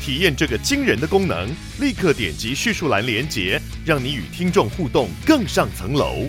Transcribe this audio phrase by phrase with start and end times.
[0.00, 1.48] 体验这个惊人的功能，
[1.80, 6.28] 立刻点击叙述栏连结，让你与听众互动更上层楼。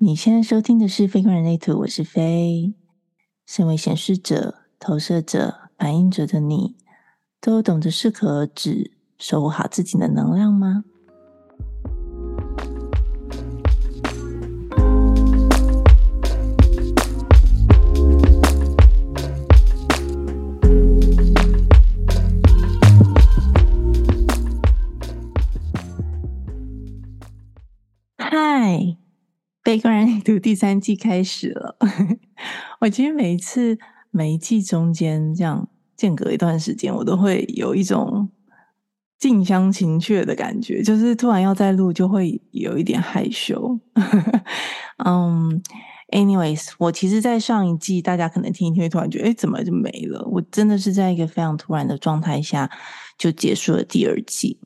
[0.00, 2.74] 你现在收听的是《Faker 人类图》，我是飞。
[3.46, 6.76] 身为显示者、投射者、反映者的你，
[7.40, 10.84] 都懂得适可而止，守护好自己的能量吗？
[29.68, 31.76] Faker 人类图第三季开始了，
[32.80, 33.76] 我其实每一次
[34.10, 38.30] 每一季中间这样间隔一段时间，我都会有一种
[39.18, 43.78] 近乡情怯的感觉，就是突然要再录，就会有一点害羞。
[45.04, 45.62] 嗯、
[46.12, 50.26] ，anyways，我其实，在上一季大家可能听一听，会突然觉得，哎，怎么就没了？
[50.32, 52.70] 我真的是在一个非常突然的状态下
[53.18, 54.58] 就结束了第二季。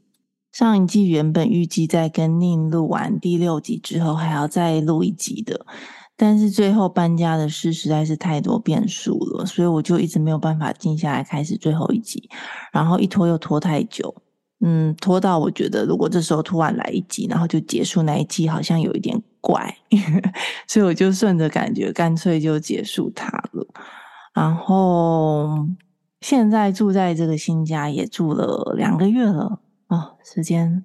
[0.53, 5.65] 上一季原本预计在跟宁录完第六集之后还要再录一集的，
[6.15, 12.29] 但是最后搬家的事实在是太多变数了，所以我就一直没有办法静下来开始最后一集，
[12.71, 14.15] 然后一拖又拖太久，
[14.61, 19.75] 嗯，拖到我觉得如果这时候突然来一集，然后就结束那一季，好像有一点怪，
[20.69, 23.67] 所以我就顺着感觉，干脆就结束它了。
[24.35, 25.67] 然后
[26.21, 29.61] 现在住在这个新家也住了两个月了。
[29.93, 30.83] 哦，时间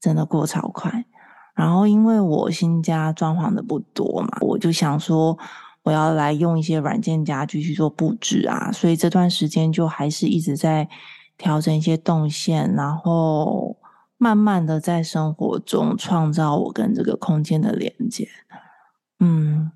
[0.00, 1.04] 真的过超快。
[1.52, 5.36] 然后，因为我新家装潢的不多嘛，我就想说
[5.82, 10.88] 我要来用一些软件家具去做布置啊，所以这段时间就还是一直在
[11.36, 13.76] 调整一些动线，然后
[14.16, 18.28] 慢慢的在生活中创造我跟这个空间的连接。
[19.18, 19.72] 嗯，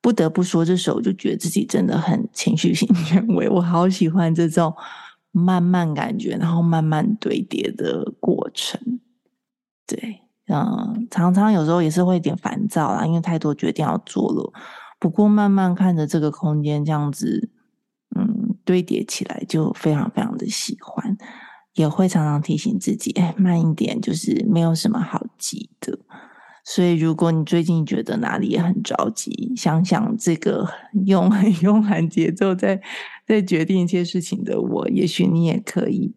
[0.00, 4.72] 不得不说，这时候就觉得自己真的很情绪性权威，我好喜欢这种。
[5.38, 8.80] 慢慢感觉，然后慢慢堆叠的过程，
[9.86, 14.50] 对，嗯，常常有时候也是会有点烦躁啦，因为太多决定要做了。
[14.98, 17.50] 不过慢慢看着这个空间这样子，
[18.16, 21.18] 嗯，堆叠起来就非常非常的喜欢，
[21.74, 25.98] 也会常常提醒自己，哎，慢一点，就是没有什么好急的。
[26.68, 30.68] 所以，如果你最近觉得哪里也很着急，想想这个
[31.06, 32.82] 用 很慵懒节奏在
[33.24, 36.12] 在决定一些事情的我，也许你也可以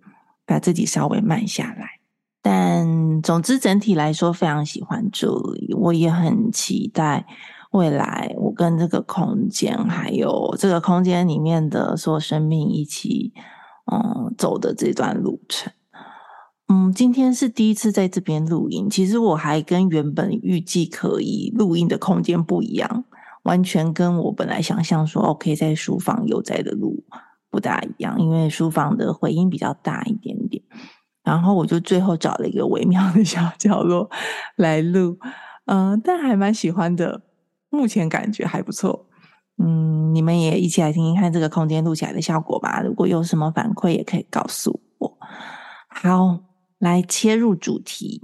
[0.47, 1.99] 把自己稍微慢下来。
[2.41, 7.27] 但总之，整体来说非常喜欢这里，我也很期待
[7.69, 13.33] 未来我跟这个空间，还有这个空间里面的所有生命一起，
[13.91, 15.71] 嗯，走的这段路程。
[16.72, 18.88] 嗯，今天是第一次在这边录音。
[18.88, 23.06] 其实我还跟原本预计可以录音的空间不一样，
[23.41, 27.03] 完全跟我本来想象说 OK 在书房悠哉的录
[27.50, 28.22] 不大一样。
[28.22, 30.62] 因为书房的回音比较大一点点，
[31.24, 34.08] 然后我就最后找了一个微妙的小角落
[34.56, 35.18] 来录。
[35.66, 37.24] 嗯，但还蛮喜欢的，
[37.72, 39.08] 目前感觉还不错。
[39.58, 42.79] 嗯，你们也一起来听听看这个空间录起来的效果吧。
[42.84, 45.18] 如果有什么反馈，也可以告诉我。
[45.88, 46.48] 好。
[46.79, 48.23] 来切入主题，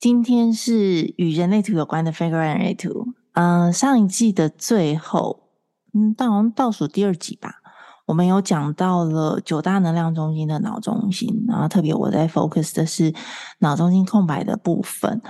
[0.00, 3.14] 今天是与人类图有关的 Faker 人类图。
[3.34, 5.44] 嗯，上一季的最后，
[5.92, 7.62] 嗯，倒倒数第二集吧，
[8.06, 13.14] 我们有讲到了九大能量中心的脑中心，然后特别我在 focus 的是
[13.60, 15.22] 脑中心空白的部分。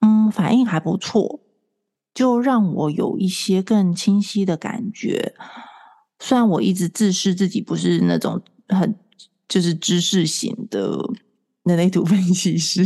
[0.00, 1.40] 嗯，反应还不错，
[2.12, 5.34] 就让我有一些更清晰的感觉。
[6.18, 8.94] 虽然我一直自视自己不是那种很
[9.48, 10.98] 就是知识型的。
[11.64, 12.84] 人类图分析师，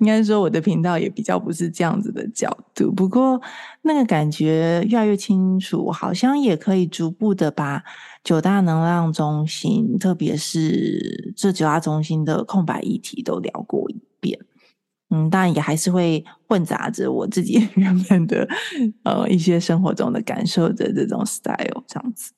[0.00, 2.90] 应该说我的频道也比较不是这样子的角度。
[2.92, 3.40] 不过
[3.82, 7.82] 那个感觉越来越清楚，好像也可以逐步的把
[8.24, 14.36] 九大能量中心，特别是这九大中心的空白议题都聊过一遍。
[15.10, 18.48] 嗯，当然也还是会混杂着我自己 原本的
[19.04, 22.32] 呃一些生活中的感受的这种 style 这样子。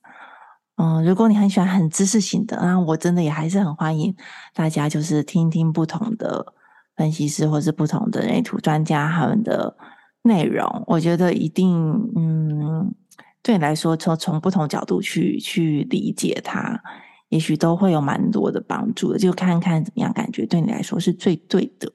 [0.77, 4.15] 嗯，如果你很喜欢很知识型的，那我真的也还是很欢迎
[4.53, 6.53] 大家，就是听听不同的
[6.97, 9.77] 分析师或是不同的人类图专家他们的
[10.23, 10.83] 内容。
[10.89, 11.77] 我觉得一定，
[12.17, 12.93] 嗯，
[13.41, 16.81] 对你来说，从从不同角度去去理解它，
[17.29, 19.19] 也许都会有蛮多的帮助的。
[19.19, 21.93] 就看看怎么样，感觉对你来说是最对的。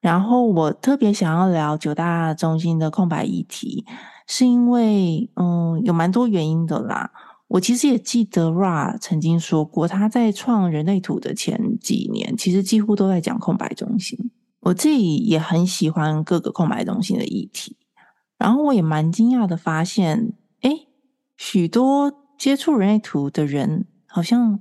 [0.00, 3.84] 然后我特别想要聊九大中心的空白议题，
[4.28, 7.10] 是因为嗯，有蛮多原因的啦。
[7.50, 14.30] 我其实也记得 Ra 曾经说过，他在创人类图的前几年，其实几乎都在讲空白中心。
[14.60, 17.76] 我自己也很喜欢各个空白中心的议题，
[18.38, 20.86] 然后我也蛮惊讶的发现，诶，
[21.36, 24.60] 许多接触人类图的人，好像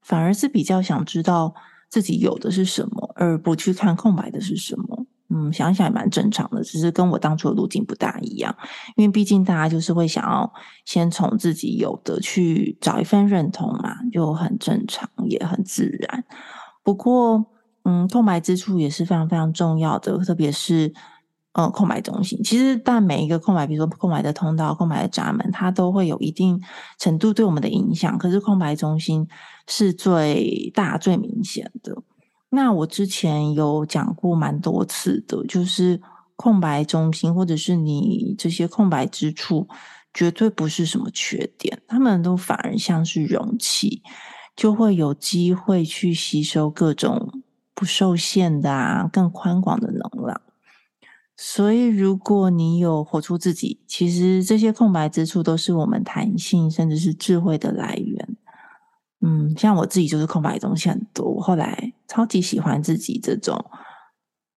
[0.00, 1.54] 反而是比较想知道。
[1.88, 5.06] 自己有的是什么，而不去看空白的是什么？
[5.30, 8.54] 嗯，想想也蛮正常的，只是跟我当初的路径不大一样。
[8.96, 10.52] 因为毕竟大家就是会想要
[10.84, 16.24] 先从自己有的去找一份认同嘛，就很正常，也很自然。
[16.82, 17.46] 不过，
[17.84, 20.92] 嗯，空白之处也是非常非常重要的，特别是。
[21.52, 26.62] 呃，空白中心其实，但每一个空白，比如说空白的通道、空白的闸门，它都会有一定
[26.96, 28.16] 程度对我们的影响。
[28.16, 29.26] 可是，空白中心
[29.66, 32.00] 是最大、最明显的。
[32.50, 36.00] 那我之前有讲过蛮多次的，就是
[36.34, 39.68] 空白中心，或者是你这些空白之处，
[40.12, 44.02] 绝对不是什么缺点，他们都反而像是容器，
[44.56, 47.42] 就会有机会去吸收各种
[47.72, 50.40] 不受限的啊，更宽广的能量。
[51.36, 58.29] 所以，如果你有活出自己，其实这些空白之处都是我们弹性甚至是智慧的来源。
[59.20, 63.64] 嗯，像我自己就是空白的东西很多，我后来超级喜欢自己这种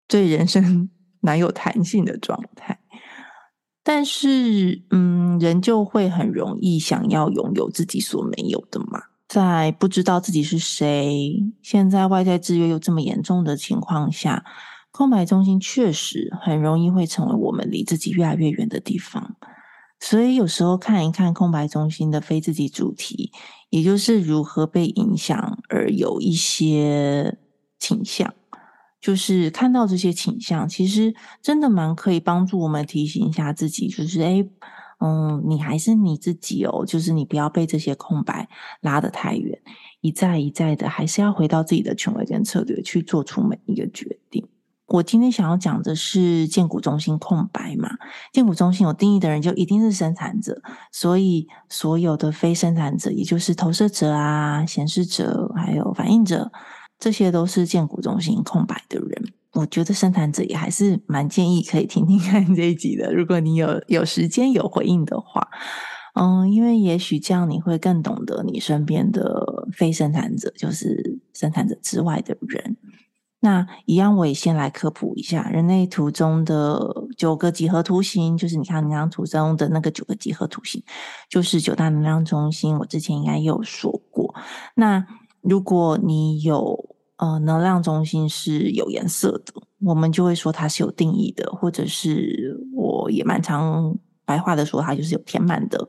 [0.08, 0.90] 对人生
[1.22, 2.80] 蛮有弹性的状态。
[3.84, 14.46] 但是，嗯，人就会很容易想要拥有自己所没有的嘛，在不知道自己是谁，现在外在制约又这么严重的情况下。
[14.92, 19.36] 空白中心确实很容易会成为我们离自己越来越远的地方，
[20.00, 23.32] 所以有时候看一看空白中心的非自己主题，
[23.74, 27.40] 也就是如何被影响而有一些
[27.80, 28.32] 倾向，
[29.02, 34.48] 就是看到这些倾向，其实真的蛮可以帮助我们提醒一下自己，就是诶，
[35.00, 38.48] 嗯，你还是你自己哦，就是你不要被这些空白
[38.82, 39.60] 拉得太远，
[40.02, 44.48] 一再一再的，还是要回到自己的权威跟策略去做出每一个决定。
[44.88, 47.90] 我今天想要讲的是荐股中心空白嘛，
[48.32, 56.52] 荐股中心有定义的人就一定是生产者，所以所有的非生产者，也就是投射者啊、显示者还有反应者，
[57.00, 59.34] 这些都是荐股中心空白的人。
[59.54, 65.48] 我觉得生产者也还是蛮建议可以听听看这一集的，如果你有有时间有回应的话，
[66.16, 72.76] 嗯，因为也许这样你会更懂得你身边的非生产者，就是生产者之外的人。
[73.46, 76.80] 那一样，我也先来科普一下人类图中的
[77.18, 80.82] 九个几何图形，就是你看那张图中的那个九个几何图形，
[81.30, 82.78] 就是九大能量中心。
[82.78, 84.34] 我之前应该有说过。
[84.76, 85.06] 那
[85.42, 93.94] 如果你有呃能量中心是有颜色的，我们就会说它是有定义的，或者是我也蛮常
[94.24, 95.86] 白话的说它就是有填满的，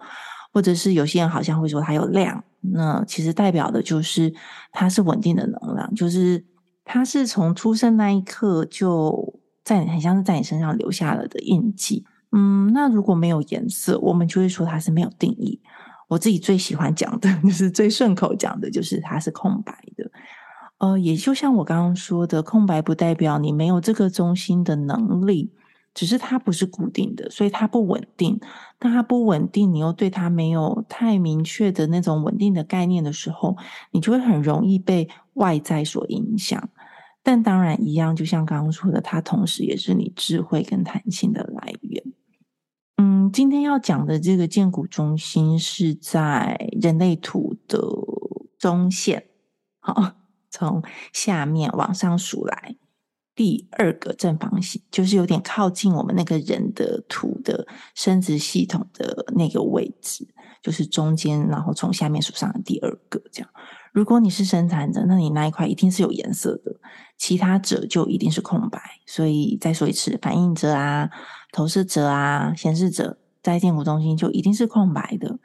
[0.53, 4.35] 或者是有些人好像会说它有量，那其实代表的就是
[4.73, 6.45] 它是稳定的能量，就是。
[6.85, 12.05] 它是从出生那一刻就在，很像是在你身上留下了的印记。
[12.33, 15.61] 嗯，那如果没有颜色，我们就会说它是没有定义。
[16.09, 20.11] 我自己最喜欢讲的 就是最顺口讲的，就是它是空白的。
[20.79, 25.51] 呃，也就像我刚刚说的，空白不代表你没有这个中心的能力，
[25.95, 28.39] 只是它不是固定的，所以它不稳定。
[28.79, 33.57] 当它不稳定，你又对它没有太明确的那种稳定的概念的时候，
[33.93, 36.69] 你就会很容易被外在所影响。
[37.25, 42.05] 但当然一样，就像刚刚说的，它同时也是你智慧跟弹性的来源。
[42.99, 47.81] 嗯，今天要讲的这个建骨中心是在人类图的
[48.59, 49.25] 中线，
[49.81, 50.13] 好，
[50.51, 50.83] 从
[51.15, 52.77] 下面往上数来，
[53.35, 60.29] 第二个正方形，就是有点靠近我们那个人的图的生殖系统的那个位置，
[60.63, 63.51] 就是中间，然后从下面数上第二个这样。
[63.95, 66.75] 如果你是生产者，那你那一块一定是有颜色的，
[67.17, 68.81] 其他者就一定是空白。
[69.07, 71.09] 所以再说一次，反应者啊、
[71.53, 75.39] 投射者啊、显示者，在建骨中心就一定是空白的。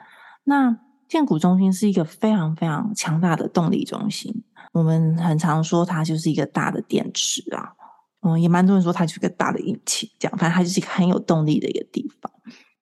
[0.45, 0.75] 那
[1.07, 7.73] 建骨中心是一个非常非常强大的动力中心，我们很常说它就是一个大的电池啊，
[8.21, 12.31] 嗯，也蛮多人说它就是一个大的引擎，这样，反正它就是一个很有动力的一个地方。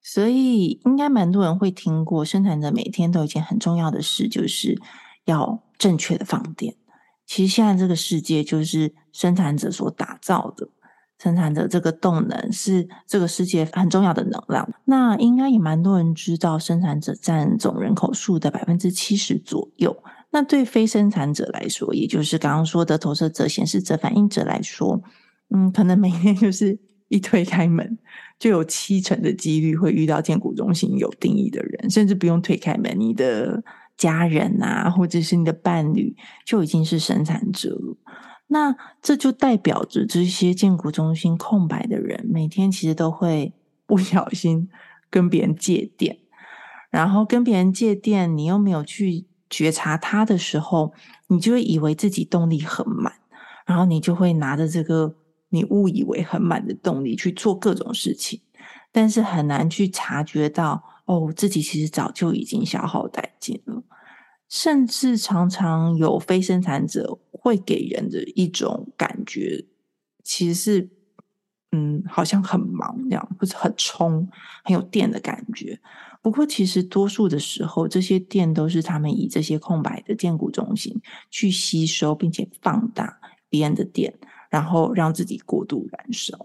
[0.01, 4.81] 所以应该蛮多人会听过，生产者每天都有一件很重要的事，就是。
[5.27, 6.75] 要正确的放电。
[7.27, 10.67] 其实现在这个世界就是生产者所打造的，
[11.21, 14.67] 生产者这个动能是这个世界很重要的能量。
[14.85, 19.95] 那应该也蛮多人知道，生产者占总人口数的百分之七十左右。
[20.29, 25.01] 那对非生产者来说，也就是刚刚说的投射者、显示者、反映者来说，
[25.49, 27.97] 嗯，可能每天就是一推开门，
[28.37, 33.63] 就有七成的几率会遇到建股中心有定义的人，甚至不用推开门，你的
[33.97, 37.97] 家人啊，或者是你的伴侣，就已经是生产者了。
[38.49, 43.53] 那这就代表着这些荐骨中心空白的人，每天其实都会
[43.85, 44.69] 不小心
[45.09, 46.19] 跟别人借电，
[46.89, 50.93] 然后跟别人借电，你又没有去觉察他的时候，
[51.27, 53.11] 你就会以为自己动力很满，
[53.65, 55.15] 然后你就会拿着这个
[55.49, 58.39] 你误以为很满的动力去做各种事情，
[58.93, 63.83] 但是很难去察觉到，哦，自己其实早就已经消耗殆尽了。
[64.49, 69.65] 甚至常常有非生产者会给人的一种感觉，
[70.23, 70.89] 其实是，
[71.73, 74.25] 嗯，好像很忙这样，或者很冲、
[74.63, 75.77] 很有电的感觉。
[76.21, 84.13] 不过，其实多数的时候，这些电都是他们以这些空白的荐骨中心去吸收，并且放大别人的电，
[84.49, 86.37] 然后让自己过度燃烧。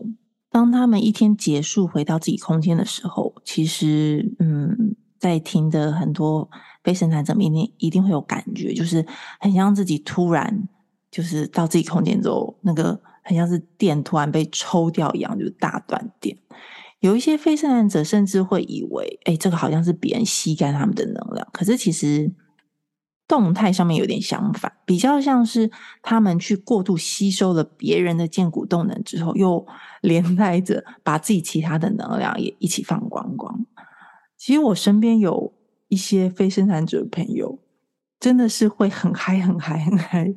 [0.52, 4.94] 当他们一天结束回到自己空间的时候，其实，嗯。
[5.22, 6.50] 在听的很多
[6.82, 9.06] 非生产者，一定一定会有感觉，就是
[9.38, 10.66] 很像自己突然
[11.12, 16.36] 就是到自己空间之后，那个很像是电突然被抽掉一样，就是大断电。
[16.98, 22.28] 有一些非生产者甚至会以为，哎，这个好像是别人吸干他们的能量，可是其实
[23.32, 25.70] 动态上面有点相反，比较像是
[26.02, 29.66] 他们去过度吸收了别人的荐骨动能之后，又
[30.02, 33.64] 连带着把自己其他的能量也一起放光光。
[34.36, 35.54] 其实我身边有
[35.88, 37.58] 一些非生产者的朋友，
[38.20, 40.34] 真的是会很嗨、很嗨、很嗨，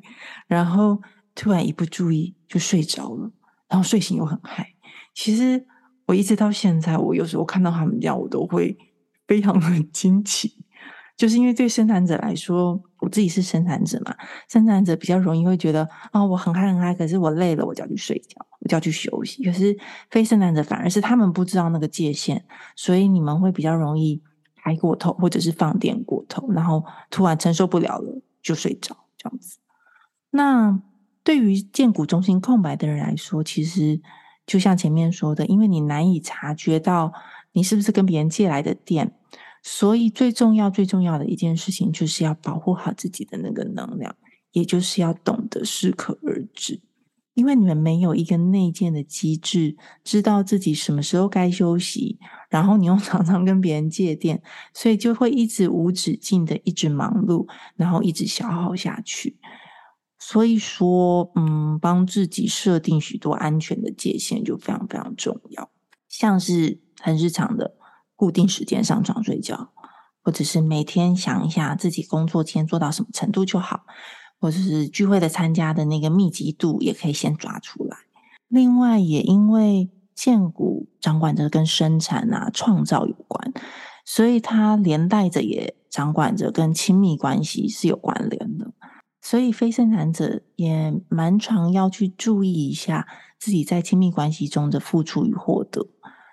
[0.48, 1.02] 然后
[1.36, 3.30] 突然一不注意就睡着了，
[3.68, 4.70] 然后睡醒又很嗨。
[5.14, 5.66] 其实
[6.06, 8.78] 我一直到现在，我有时候看到他们这样，我都会
[9.28, 10.65] 非常的惊奇，
[11.18, 14.16] 就是因为对生产者来说，我自己是生产者嘛，
[14.50, 18.46] 生产者比较容易会觉得啊、哦，我很嗨很嗨，可是我累了，我就要去睡觉。
[18.60, 19.78] 我就要去休息，可是
[20.10, 22.44] 非生产者反而是他们不知道那个界限，
[22.76, 24.20] 所以你们会比较容易
[24.56, 29.60] 嗨过头，或者是放电过头，然后突然承受不了了就睡着这样子。
[30.32, 30.82] 那
[31.24, 34.02] 对于荐骨中心空白的人来说，其实
[34.48, 37.14] 就像前面说的，因为你难以察觉到
[37.52, 39.12] 你是不是跟别人借来的电，
[39.68, 44.16] 所以最重要最重要的一件事情就是要保护好自己的那个能量，
[44.52, 46.80] 也就是要懂得适可而止。
[47.34, 54.40] 因为你们没有一个内建的机制，知道自己什么时候该休息，然后你又 常常跟别人借电，
[54.72, 59.36] 所以就会一直无止境的一直忙碌，然后一直消耗下去。
[60.20, 65.72] 所以说，嗯，帮自己设定许多安全的界限就非常非常重要，
[66.08, 67.76] 像是很日常的
[68.16, 69.70] 固定时间上床睡觉，
[70.24, 73.86] 或者是每天想一下自己工作前做到什么程度就好。
[74.38, 77.98] 或者是聚会的参加的那个密集度，也可以先抓出来。
[78.50, 83.54] 另外，也因为荐骨掌管着跟生产啊、创造有关，
[84.04, 88.72] 所以它连带着也掌管着跟亲密关系是有关联的。
[89.22, 93.08] 所以，非生产者也蛮常要去注意一下
[93.40, 95.88] 自己在亲密关系中的付出与获得，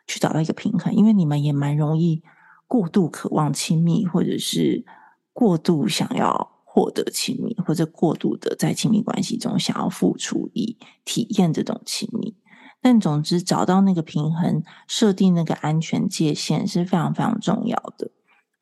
[0.07, 0.95] 去找到一个平衡。
[0.95, 2.23] 因为你们也蛮容易
[2.67, 4.85] 过度渴望亲密，或者是
[5.33, 6.51] 过度想要。
[6.75, 12.35] 获得亲密，或者过度的在亲密关系中想要付出以体验这种亲密，
[12.81, 18.11] 但总之找到那个平衡，设定那个安全界限是非常非常重要的。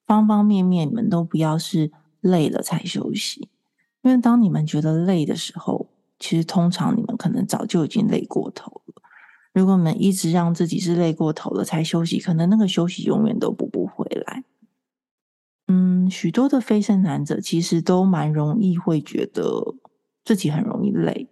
[0.09, 3.49] 方方面面，你们都不要是累了才休息，
[4.03, 5.87] 因为当你们觉得累的时候，
[6.19, 9.03] 其实通常你们可能早就已经累过头了。
[9.53, 14.45] 如果我们一直让自己是累过头了才休息，可能那个休息永远都补不回来。
[15.67, 19.75] 嗯，许多的非生产者其实都蛮容易会觉得
[20.25, 21.29] 自己很容易累，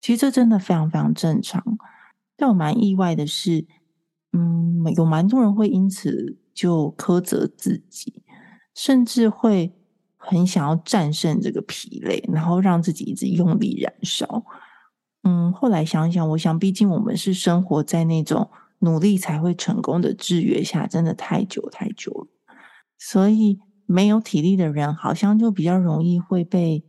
[0.00, 1.62] 其实这真的非常非常正常。
[2.36, 3.66] 但我蛮意外的是，
[4.32, 8.22] 嗯，有蛮多人会因此就苛责自己，
[8.74, 9.72] 甚至会
[10.16, 14.44] 很想要战胜这个疲累，然后让自己一直用力燃烧。
[15.28, 22.26] 嗯，后来想想，我想，毕竟我们是生活在那种努力才会成功的制约下，真的太久太久了。
[22.98, 26.82] 所以，没有体力的人，好像就比较容易会被，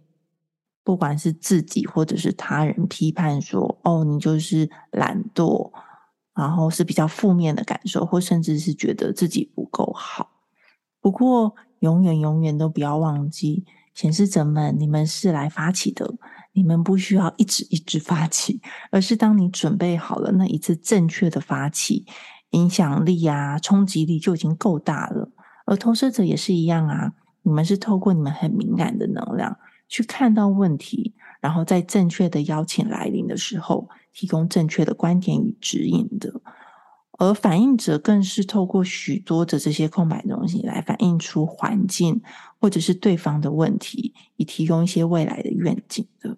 [0.86, 5.72] 不管是自己或者是他人批判说：“哦，你就是懒惰。”
[6.34, 10.30] 然后是比较负面的感受，或甚至是觉得自己不够好。
[11.02, 16.16] 不过，永远永远都不要忘记，显示者们，你们是来发起的，
[16.60, 18.60] 你们不需要一直一直发起，
[18.92, 22.06] 而是当你准备好了那一次正确的发起，
[22.50, 25.32] 影响力啊、冲击力就已经够大了。
[25.66, 27.14] 而投射者也是一样啊，
[27.44, 36.42] 你们是透过你们很敏感的能量去看到问题，然后在正确的邀请来临的时候，提供正确的观点与指引的。
[37.22, 42.22] 而反映者更是透过许多的这些空白东西来反映出环境
[42.62, 46.38] 或者是对方的问题，以提供一些未来的愿景的。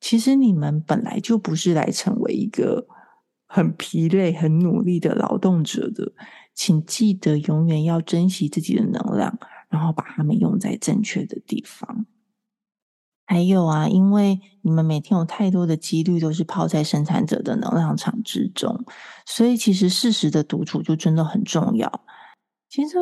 [0.00, 2.86] 其实你们本来就不是来成为一个
[3.46, 6.12] 很疲累、很努力的劳动者的，
[6.54, 9.38] 请记得永远要珍惜自己的能量，
[9.68, 12.06] 然后把它们用在正确的地方。
[13.26, 18.84] 还有啊，因为你们每天有太多的几率都是泡在生产者的能量场之中，
[19.24, 22.04] 所以其实适时的独处就真的很重要。
[22.68, 22.96] 其实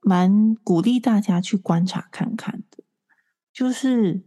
[0.00, 2.82] 蛮鼓励大家去观察看看的，
[3.52, 4.24] 就是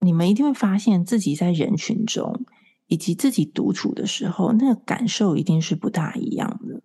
[0.00, 2.44] 你们一定会发现自己在人群中
[2.86, 6.82] 以及自己独处的时候，那个感受一定是不大一样的。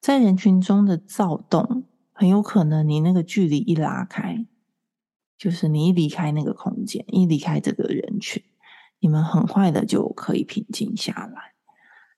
[0.00, 4.46] 在人群中的躁动，很有可能你那个距离一拉开。
[5.38, 8.42] 就是你一离开那个空间，一离开这个人群，
[8.98, 11.54] 你们很快的就可以平静下来。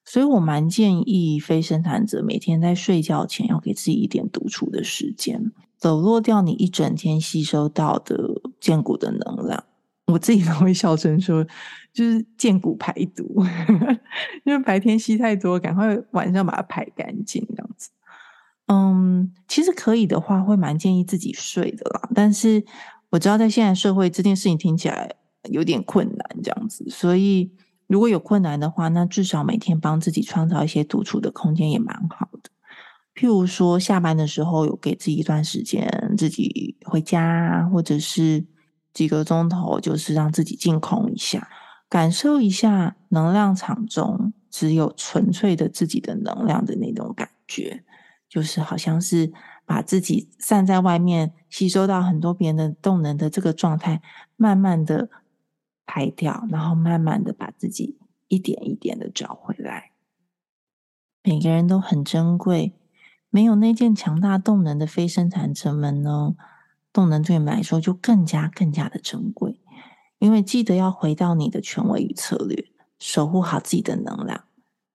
[0.04, 9.62] 所以我蛮建议非生产者每天在睡觉前要给自己一点独处的时间，走落掉你一整天吸收到的坚固的能量。
[10.06, 11.44] 我自己都会笑称说，
[11.92, 13.44] 就是荐骨排毒，
[14.44, 17.90] 因 为白天吸太多，赶快晚上把它排干净，这样子。
[18.66, 22.64] 嗯，其实可以的话，会蛮建议自己睡的啦，但是。
[23.12, 25.06] 我知道在现在社会这件事情听起来
[25.50, 27.52] 有点困难，这样子，所以
[27.86, 32.48] 如果有困难的话，那至少每天帮自己创造一些独处的空间也蛮好的。
[33.14, 38.42] 譬如说下班的时候有给自己一段时间自己回家，或者是
[38.92, 41.48] 几个钟头，就是让自己净空一下，
[41.88, 47.84] 感受一下能量场中只有纯粹的自己的能量的那种感觉，
[48.28, 49.32] 就是好像是。
[49.64, 54.02] 把自己散在外面，吸收到很多别人的动能的这个状态，
[54.36, 55.08] 慢慢的
[55.86, 59.92] 排掉，然后慢慢的把自己一点一点的找回来。
[61.22, 62.74] 每个人都很珍贵，
[63.30, 66.34] 没有那件强大动能的非生产者们呢，
[66.92, 69.60] 动能对你们来说就更加更加的珍贵。
[70.18, 72.66] 因为记得要回到你的权威与策略，
[72.98, 74.44] 守护好自己的能量。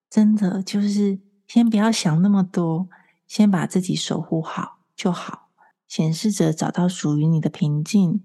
[0.09, 2.87] 真的就是先不要想那么多。
[3.27, 5.49] 先把自己守护好就好。
[5.85, 8.23] 显示者找到属于你的平静，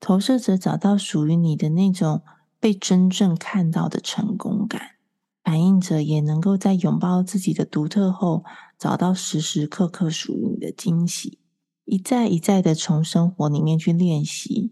[0.00, 2.22] 投射者找到属于你的那种
[2.58, 4.96] 被真正看到的成功感，
[5.44, 8.44] 反映者也能够在拥抱自己的独特后，
[8.76, 11.38] 找到时时刻刻属于你的惊喜。
[11.90, 14.70] 一再一再的从生活里面去练习，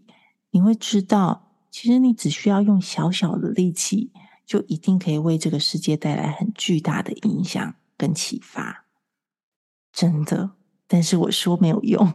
[0.51, 4.13] 你会知道，其实你只需要用小小的力气，
[4.45, 8.85] 就一定可以为这个世界带来很巨大的影响跟启发。
[9.91, 10.51] 真的，
[10.87, 12.13] 但是我说没有用，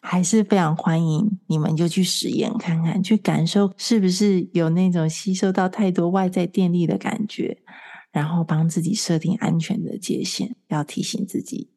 [0.00, 7.60] 还是非常欢迎你们就去实验看看，去感受是不是有那种吸收到太多外在电力的感觉，
[8.12, 11.70] 然后帮自己设定安全的界限，要提醒自己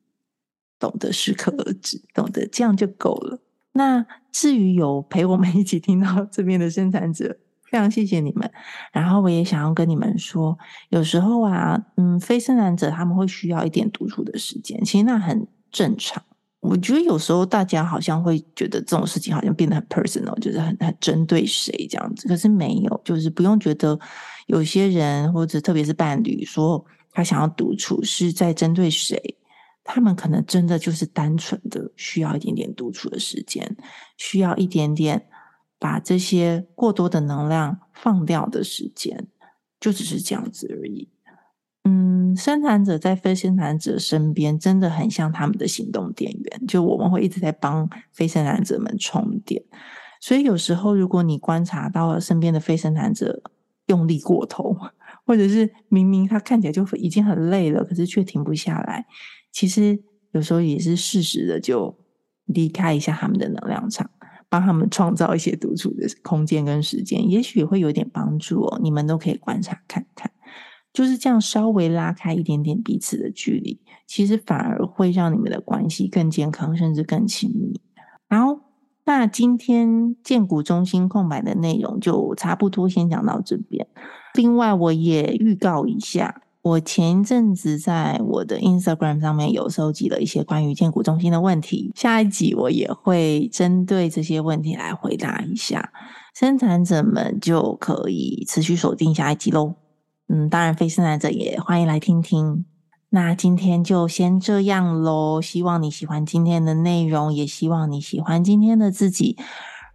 [0.84, 3.40] 懂得适可而止，懂得这样就够了。
[3.72, 7.38] 那至于有陪我们一起听到这边的生产者。
[7.64, 8.48] 非常谢谢你们，
[8.92, 10.56] 然后我也想要跟你们说，
[10.90, 16.22] 有时候啊，嗯，非生产者他们会需要一点独处的时间，其实那很正常。
[16.60, 24.00] 我觉得有时候大家好像会觉得这种事情好像变得很 personal，就是很很针对谁这样子，可是没有，就是不用觉得
[24.46, 29.20] 有些人或者特别是伴侣说他想要独处是在针对谁，
[29.84, 33.76] 他们可能真的就是单纯的需要一点点独处的时间，
[34.18, 35.28] 需要一点点。
[35.80, 39.28] 把这些过多的能量放掉的时间，
[39.82, 41.10] 就只是这样子而已。
[41.84, 46.68] 嗯，生产者在非生产者身边，真的很像他们的行动电源。
[46.68, 49.62] 就我们会一直在帮非生产者们充电。
[50.22, 53.44] 所以有时候，如果你观察到了身边的非生产者
[53.88, 54.74] 用力过头，
[55.26, 59.06] 或者是明明他看起来就已经很累了，可是却停不下来，
[59.54, 61.98] 其实有时候也是适时的就
[62.46, 64.10] 离开一下他们的能量场。
[64.50, 68.80] 帮他们创造一些独处的空间跟时间，也许也会有点帮助哦。
[68.84, 70.32] 你们都可以观察看看，
[70.94, 77.82] 就是这样稍微拉开一点点彼此的距离，其实反而会让你们的关系更健康，甚至更亲密。
[78.30, 78.60] 好，
[79.06, 83.88] 那今天荐股中心空白的内容就差不多，先讲到这边。
[84.36, 86.44] 另外，我也预告一下。
[86.64, 95.92] 我前一阵子在我的 Instagram 上面有收集了一些关于荐股中心的问题，下一集我也会针对这些问题来回答一下。
[96.34, 99.76] 生产者们就可以持续锁定下一集喽。
[100.30, 102.64] 嗯，当然非生产者也欢迎来听听。
[103.10, 109.38] 那今天就先这样喽，希望你喜欢今天的内容，也希望你喜欢今天的自己。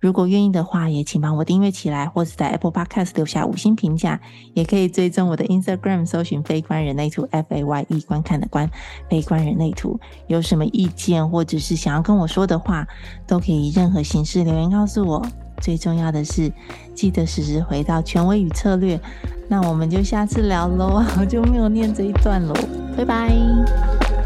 [0.01, 4.21] 如果愿意的话，也请帮我订阅起来，或是在 Apple Podcast 留下五星评价，
[4.55, 8.71] 也可以追踪我的 Instagram，搜寻“非观人类图 ”，F A Y E 观看的观，
[9.11, 9.99] 非观人类图。
[10.29, 12.87] 有什么意见或者是想要跟我说的话，
[13.27, 15.27] 都可以以任何形式留言告诉我。
[15.61, 16.53] 最重要的是，
[16.95, 19.01] 记得时时回到权威与策略。
[19.49, 22.55] 那我们就下次聊喽， 好久没有念这一段喽，
[22.97, 24.18] 拜拜。